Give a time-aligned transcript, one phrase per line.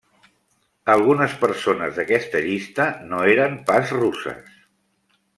[0.93, 4.49] Algunes persones d'aquesta llista no eren pas russes.